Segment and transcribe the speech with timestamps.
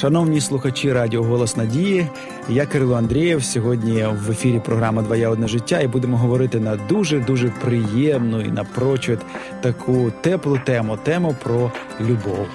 [0.00, 2.08] Шановні слухачі Радіо Голос Надії,
[2.48, 3.44] я Кирило Андрієв.
[3.44, 8.50] Сьогодні в ефірі програма Двоє одне життя і будемо говорити на дуже дуже приємну і
[8.50, 9.18] напрочуд
[9.60, 12.46] таку теплу тему тему про любов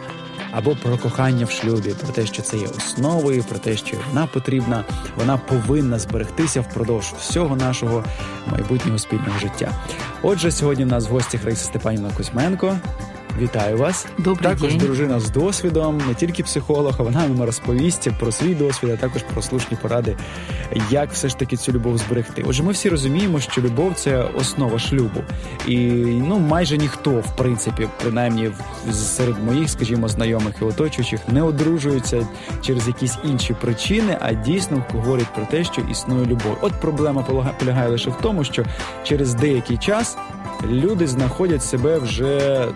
[0.51, 4.27] або про кохання в шлюбі, про те, що це є основою, про те, що вона
[4.27, 4.83] потрібна,
[5.15, 8.03] вона повинна зберегтися впродовж всього нашого
[8.51, 9.71] майбутнього спільного життя.
[10.21, 12.77] Отже, сьогодні в нас в гості Раїса Степанівна Кузьменко.
[13.39, 14.07] Вітаю вас.
[14.17, 14.77] Добрий також день.
[14.77, 19.23] дружина з досвідом, не тільки психолог, а вона нам розповість про свій досвід, а також
[19.33, 20.15] про слушні поради,
[20.91, 22.43] як все ж таки цю любов зберегти.
[22.47, 25.21] Отже, ми всі розуміємо, що любов це основа шлюбу,
[25.67, 25.77] і
[26.27, 28.51] ну майже ніхто, в принципі, принаймні
[28.93, 32.27] серед моїх, скажімо, знайомих і оточуючих, не одружуються
[32.61, 36.57] через якісь інші причини, а дійсно говорять про те, що існує любов.
[36.61, 37.21] От проблема
[37.59, 38.65] полягає лише в тому, що
[39.03, 40.17] через деякий час
[40.69, 42.67] люди знаходять себе вже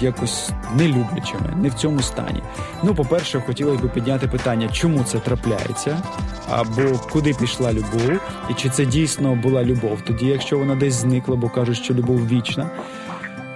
[0.00, 2.42] якось нелюблячими, не в цьому стані.
[2.82, 6.02] Ну, по-перше, хотілося б підняти питання, чому це трапляється,
[6.50, 11.36] або куди пішла любов, і чи це дійсно була любов, тоді, якщо вона десь зникла,
[11.36, 12.70] бо кажуть, що любов вічна.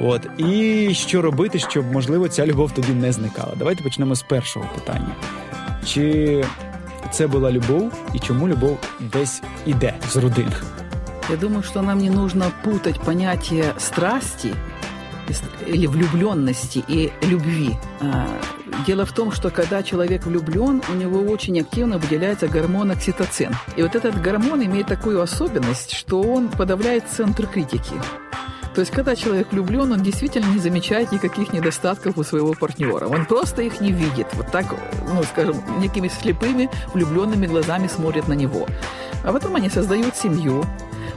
[0.01, 3.53] От і що робити, щоб можливо ця любов тоді не зникала?
[3.57, 5.15] Давайте почнемо з першого питання.
[5.87, 6.45] Чи
[7.13, 10.53] це була любов, і чому любов десь іде з родин?
[11.31, 14.55] Я думаю, что нам не нужно путать понятие страсти
[15.67, 17.77] или влюбленности и любви.
[18.01, 18.27] А,
[18.87, 23.55] Дело в том, что когда человек влюблен, у него очень активно выделяется гормон окситоцин.
[23.77, 27.95] И вот этот гормон имеет такую особенность, что он подавляет центр критики.
[28.75, 33.07] То есть, когда человек влюблен, он действительно не замечает никаких недостатков у своего партнера.
[33.07, 34.27] Он просто их не видит.
[34.35, 34.67] Вот так,
[35.07, 38.67] ну, скажем, некими слепыми, влюбленными глазами смотрит на него.
[39.23, 40.65] А потом они создают семью.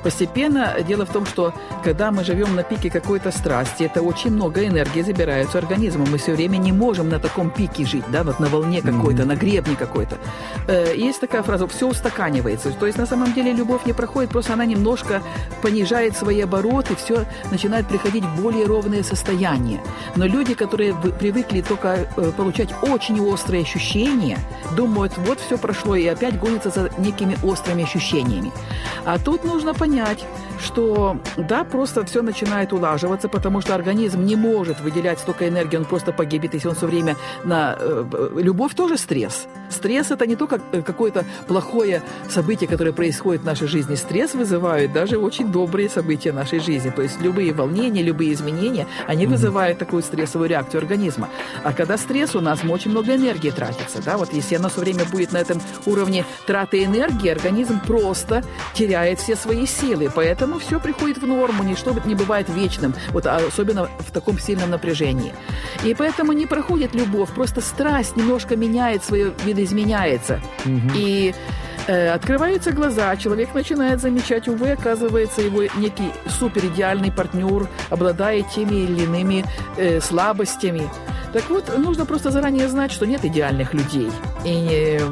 [0.04, 1.54] Постепенно дело в том, что
[1.84, 6.08] когда мы живем на пике какой-то страсти, это очень много энергии забирается организмом.
[6.12, 9.36] Мы все время не можем на таком пике жить, да, вот на волне какой-то, на
[9.36, 10.18] гребне какой-то.
[10.68, 12.72] Э, Есть такая фраза «все устаканивается».
[12.72, 15.22] То есть на самом деле любовь не проходит, просто она немножко
[15.62, 19.80] понижает свои обороты, все начинает приходить в более ровное состояние.
[20.16, 24.38] Но люди, которые привыкли только э, получать очень острые ощущения,
[24.76, 28.52] думают, вот все прошло, и опять гонятся за некими острыми ощущениями.
[29.06, 30.26] А тут нужно понять,
[30.60, 35.86] что да, просто все начинает улаживаться, потому что организм не может выделять столько энергии, он
[35.86, 37.16] просто погибнет, если он все время
[37.46, 37.76] на...
[37.80, 39.48] э, э, Любовь тоже стресс.
[39.70, 43.96] Стресс– это не только э, какое-то плохое событие, которое происходит в нашей жизни.
[43.96, 46.90] Стресс вызывает даже очень добрые события нашей жизни.
[46.90, 51.30] То есть любые волнения, любые изменения, они вызывают такую стрессовую реакцию организма.
[51.64, 54.02] А когда стресс, у нас очень много энергии тратится.
[54.04, 54.18] Да?
[54.18, 59.36] Вот если оно все время будет на этом уровне траты энергии, организм просто теряет все
[59.36, 60.10] свои силы.
[60.14, 65.34] Поэтому все приходит в норму, ничто не бывает вечным, вот, особенно в таком сильном напряжении.
[65.84, 70.40] И поэтому не проходит любовь, просто страсть немножко меняет свое, видоизменяется.
[70.96, 71.34] И
[71.88, 79.04] э, открываются глаза, человек начинает замечать, увы, оказывается, его некий суперидеальный партнер обладает теми или
[79.04, 79.46] иными
[79.78, 80.84] э, слабостями.
[81.34, 84.10] Так вот, нужно просто заранее знать, что нет идеальных людей.
[84.46, 85.06] И э,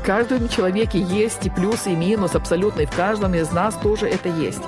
[0.00, 4.06] в каждом человеке есть и плюс, и минус абсолютно, и в каждом из нас тоже
[4.06, 4.62] это есть.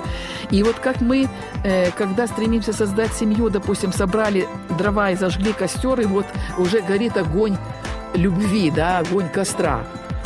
[0.51, 1.27] И вот как мы,
[1.63, 4.47] э, когда стремимся создать семью, допустим, собрали
[4.77, 6.25] дрова и зажгли костер, и вот
[6.57, 7.57] уже горит огонь
[8.13, 9.85] любви, да, огонь костра.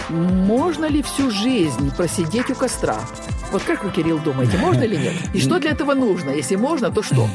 [0.10, 2.98] Можно ли всю жизнь просидеть у костра?
[3.52, 5.14] Вот как вы, Кирилл, думаете, можно или нет?
[5.34, 6.32] И что для этого нужно?
[6.32, 7.28] Если можно, то что?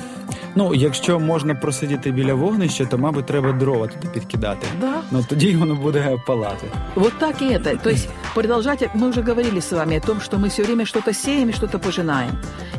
[0.55, 4.67] Ну, якщо можна просидіти біля вогнища, то, мабуть, треба дрова туди підкидати.
[4.81, 4.93] Да.
[5.11, 6.67] Ну тоді воно буде палати.
[6.95, 7.77] Вот так и это.
[7.83, 11.13] То есть продолжать, мы уже говорили с вами о том, что мы все время что-то
[11.13, 12.31] сеем и что-то пожинаем.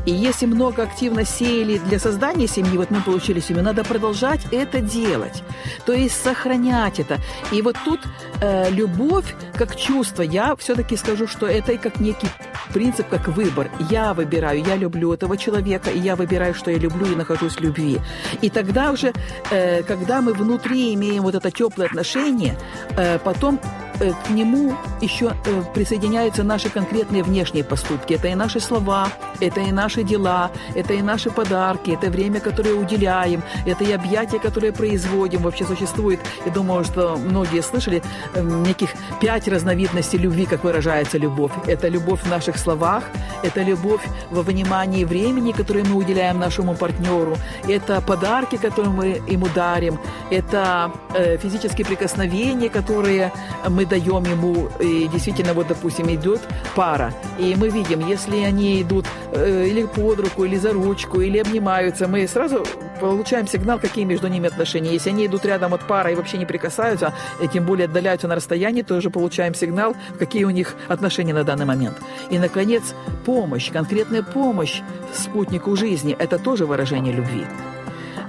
[0.07, 4.81] И если много активно сеяли для создания семьи, вот мы получили семью, надо продолжать это
[4.81, 5.43] делать.
[5.85, 7.19] То есть сохранять это.
[7.53, 8.01] И вот тут
[8.41, 12.29] э, любовь как чувство, я все-таки скажу, что это и как некий
[12.74, 13.70] принцип, как выбор.
[13.90, 17.62] Я выбираю, я люблю этого человека, и я выбираю, что я люблю и нахожусь в
[17.62, 18.00] любви.
[18.42, 19.14] И тогда уже,
[19.52, 22.58] э, когда мы внутри имеем вот это теплое отношение,
[22.98, 23.60] э, потом
[24.00, 28.14] к нему еще э, присоединяются наши конкретные внешние поступки.
[28.14, 29.10] Это и наши слова,
[29.40, 34.40] это и наши дела, это и наши подарки, это время, которое уделяем, это и объятия,
[34.40, 35.42] которые производим.
[35.42, 38.02] Вообще существует, я думаю, что многие слышали,
[38.34, 38.90] э, неких
[39.22, 41.52] пять разновидностей любви, как выражается любовь.
[41.68, 43.04] Это любовь в наших словах,
[43.44, 44.02] это любовь
[44.32, 47.38] во внимании времени, которое мы уделяем нашему партнеру,
[47.68, 50.00] это подарки, которые мы ему дарим,
[50.32, 53.32] это э, физические прикосновения, которые
[53.70, 56.42] мы мы даем ему, и действительно, вот, допустим, идет
[56.76, 61.40] пара, и мы видим, если они идут э, или под руку, или за ручку, или
[61.40, 62.66] обнимаются, мы сразу
[63.00, 64.94] получаем сигнал, какие между ними отношения.
[64.94, 68.36] Если они идут рядом от пара и вообще не прикасаются, и тем более отдаляются на
[68.36, 71.98] расстоянии, то уже получаем сигнал, какие у них отношения на данный момент.
[72.30, 72.96] И, наконец,
[73.26, 74.82] помощь, конкретная помощь
[75.14, 77.46] спутнику жизни– это тоже выражение любви.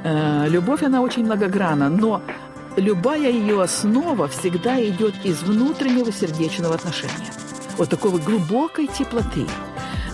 [0.05, 2.21] Э, любовь, она очень многогранна, но
[2.77, 7.33] любая ее основа всегда идет из внутреннего сердечного отношения.
[7.77, 9.47] Вот такой вот глубокой теплоты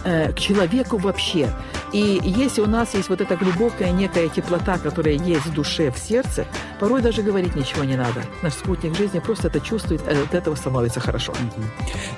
[0.04, 1.50] э, к человеку вообще.
[1.92, 5.98] И если у нас есть вот эта глубокая некая теплота, которая есть в душе, в
[5.98, 6.46] сердце,
[6.80, 8.22] порой даже говорить ничего не надо.
[8.42, 11.32] Наш спутник жизни просто это чувствует, а от этого становится хорошо.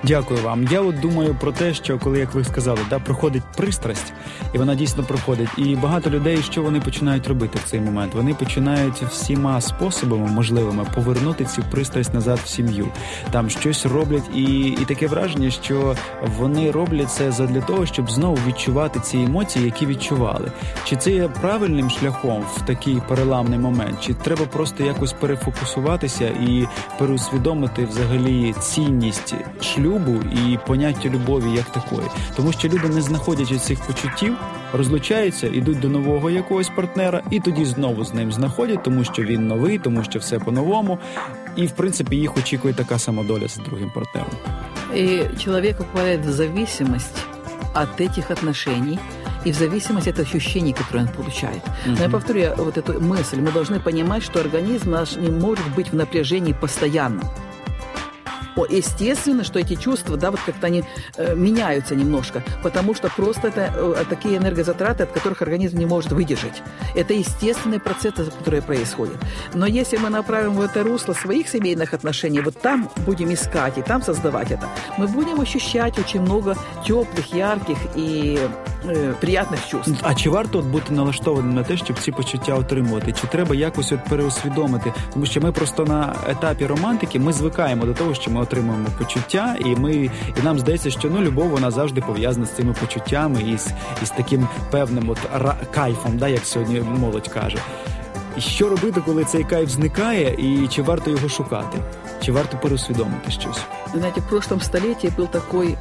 [0.02, 0.64] Дякую вам.
[0.64, 4.12] Я от думаю про те, що коли, як ви сказали, да, проходить пристрасть,
[4.54, 5.48] і вона дійсно проходить.
[5.56, 8.14] І багато людей, що вони починають робити в цей момент?
[8.14, 12.88] Вони починають всіма способами можливими повернути цю пристрасть назад в сім'ю.
[13.30, 15.96] Там щось роблять, і, і таке враження, що
[16.38, 20.52] вони роблять це задля того, щоб знову відчувати ці емоції які відчували.
[20.84, 24.00] Чи це є правильним шляхом в такий переламний момент?
[24.00, 26.66] Чи треба просто якось перефокусуватися і
[26.98, 32.08] переусвідомити взагалі цінність шлюбу і поняття любові як такої?
[32.36, 34.36] Тому що люди, не знаходячи цих почуттів,
[34.72, 39.46] розлучаються, ідуть до нового якогось партнера, і тоді знову з ним знаходять, тому що він
[39.46, 40.98] новий, тому що все по-новому.
[41.56, 44.32] І в принципі їх очікує така сама доля з другим партнером.
[44.94, 47.31] И человек попадает в зависимость
[47.74, 48.98] от этих отношений–
[49.44, 51.62] и в зависимости от ощущений, которые он получает.
[51.86, 53.40] Но я повторю вот эту мысль.
[53.40, 57.22] Мы должны понимать, что организм наш не может быть в напряжении постоянно.
[58.70, 60.84] Естественно, что эти чувства, да, вот как-то они
[61.16, 66.12] э, меняются немножко, потому что просто это э, такие энергозатраты, от которых организм не может
[66.12, 66.62] выдержать.
[66.94, 69.16] Это естественные процессы, которые происходят.
[69.54, 73.82] Но если мы направим в это русло своих семейных отношений, вот там будем искать и
[73.82, 74.68] там создавать это,
[74.98, 78.38] мы будем ощущать очень много теплых, ярких и
[79.20, 79.94] приятних чувств.
[80.02, 83.12] А чи варто от бути налаштованим на те, щоб ці почуття отримувати?
[83.12, 84.92] Чи треба якось от переусвідомити?
[85.12, 89.56] Тому що ми просто на етапі романтики ми звикаємо до того, що ми отримуємо почуття,
[89.60, 90.10] і ми і
[90.42, 93.68] нам здається, що ну любов вона завжди пов'язана з цими почуттями і з,
[94.02, 97.58] і з таким певним от ра, кайфом, да, як сьогодні молодь каже.
[98.37, 101.77] І що робити, коли цей кайф зникає, і чи варто його шукати?
[102.25, 103.59] Чи варто переусвідомити щось?
[103.93, 105.77] Знаете, в прошлом столетии был такой э,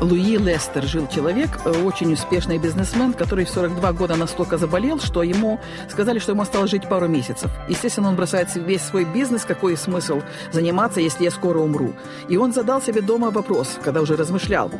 [0.00, 5.22] Луи Лестер, жил человек, э, очень успешный бизнесмен, который в 42 года настолько заболел, что
[5.22, 7.50] ему сказали, что ему осталось жить пару месяцев.
[7.68, 10.22] Естественно, он бросает весь свой бизнес, какой смысл
[10.52, 11.92] заниматься, если я скоро умру.
[12.28, 14.70] И он задал себе дома вопрос, когда уже размышлял,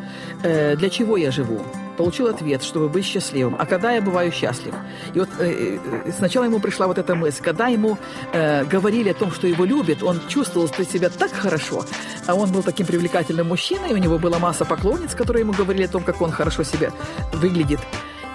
[0.42, 1.60] э, для чего я живу?
[1.99, 3.55] Получил ответ, чтобы быть счастливым.
[3.59, 4.73] А когда я бываю счастлив?
[5.13, 7.43] И вот э, э сначала ему пришла вот эта мысль.
[7.43, 7.97] Когда ему
[8.33, 11.83] э, говорили о том, что его любят, он чувствовал себя так хорошо.
[12.27, 15.89] А он был таким привлекательным мужчиной, у него была масса поклонниц, которые ему говорили о
[15.89, 16.91] том, как он хорошо себя
[17.33, 17.79] выглядит.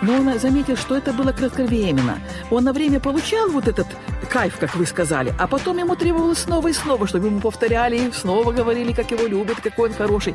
[0.02, 2.18] Но он заметил, что это было кратковременно.
[2.50, 3.86] Он на время получал вот этот
[4.28, 8.12] кайф, как вы сказали, а потом ему требовалось снова и снова, чтобы ему повторяли, и
[8.12, 10.34] снова говорили, как его любят, какой он хороший.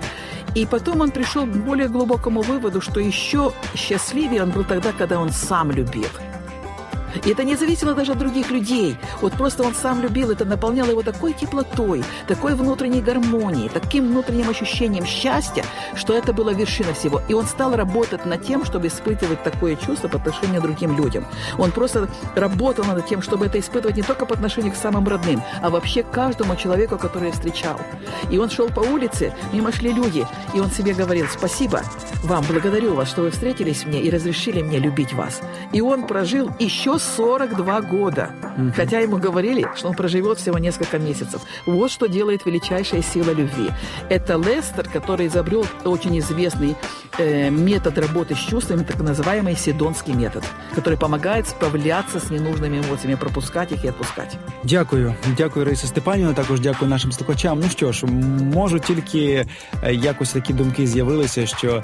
[0.56, 5.20] И потом он пришел к более глубокому выводу, что еще счастливее он был тогда, когда
[5.20, 6.08] он сам любил.
[7.26, 8.98] И это не зависело даже от других людей.
[9.22, 14.50] Вот просто он сам любил, это наполняло его такой теплотой, такой внутренней гармонией, таким внутренним
[14.50, 15.64] ощущением счастья,
[15.96, 17.22] что это была вершина всего.
[17.28, 21.26] И он стал работать над тем, чтобы испытывать такое чувство по отношению к другим людям.
[21.58, 25.42] Он просто работал над тем, чтобы это испытывать не только по отношению к самым родным,
[25.62, 27.80] а вообще к каждому человеку, который я встречал.
[28.30, 31.82] И он шел по улице, мимо шли люди, и он себе говорил, спасибо
[32.24, 35.42] вам, благодарю вас, что вы встретились мне и разрешили мне любить вас.
[35.72, 38.31] И он прожил еще 42 года.
[38.59, 38.73] Угу.
[38.77, 41.41] Хотя ему говорили, что он проживет всего несколько месяцев.
[41.67, 43.71] Вот что делает величайшая сила любви.
[44.09, 46.77] Это Лестер, который изобрел очень известный
[47.19, 53.15] э, метод работы с чувствами, так называемый седонский метод, который помогает справляться с ненужными эмоциями,
[53.15, 54.37] пропускать их и отпускать.
[54.65, 56.35] Дякую, дякую, Раїса Степанівна.
[56.35, 57.61] Також дякую нашим слухачам.
[57.61, 59.47] Ну що ж, можу тільки
[59.91, 61.83] якось такі думки з'явилися, що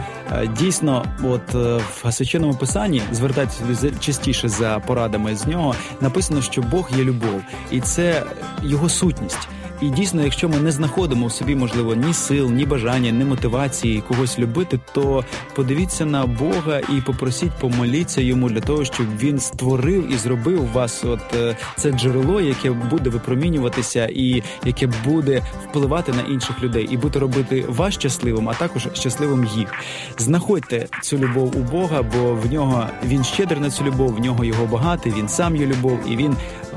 [0.58, 1.54] дійсно, от
[2.02, 7.42] в священному писанні звертайтеся частіше за порадами поглядами з нього написано, що Бог є любов,
[7.70, 8.22] і це
[8.62, 9.48] його сутність.
[9.81, 14.03] І дійсно, якщо ми не знаходимо в собі, можливо, ні сил, ні бажання, ні мотивації
[14.07, 15.23] когось любити, то
[15.55, 21.03] подивіться на Бога і попросіть, помоліться йому для того, щоб він створив і зробив вас
[21.03, 26.97] от е, це джерело, яке буде випромінюватися, і яке буде впливати на інших людей, і
[26.97, 29.73] буде робити вас щасливим, а також щасливим їх.
[30.17, 34.43] Знаходьте цю любов у Бога, бо в нього він щедрий на цю любов, в нього
[34.43, 36.35] його багатий, він сам є любов, і він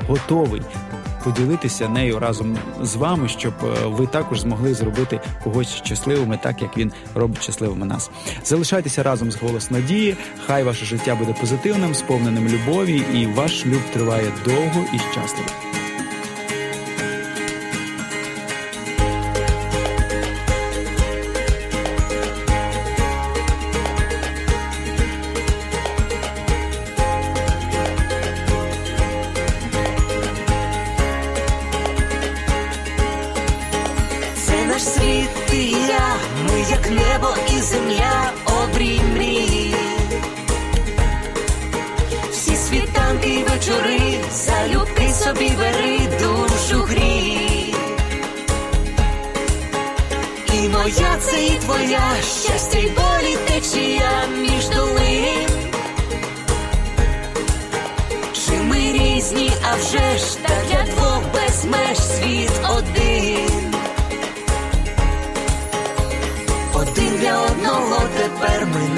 [0.09, 0.63] готовий
[1.25, 6.77] поділитися нею разом з вами, щоб е, ви також змогли зробити когось щасливими, так як
[6.77, 8.11] він робить щасливими нас.
[8.45, 10.17] Залишайтеся разом з голос надії.
[10.47, 15.78] Хай ваше життя буде позитивним, сповненим любові, і ваш шлюб триває довго і щасливо.
[36.71, 39.75] як небо і земля обрій мрії,
[42.31, 47.75] всі світанки й вечори, залюбки собі бери душу грій.
[50.55, 53.18] І моя це і твоя щастя й боль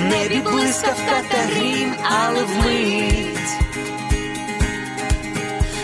[0.00, 3.30] в небі блискавка та грім, але вмить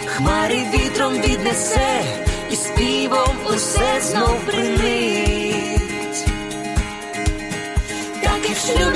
[0.06, 2.02] хмари вітром віднесе,
[2.50, 6.24] і співом усе знов принить.
[8.22, 8.95] Так і в шлюбі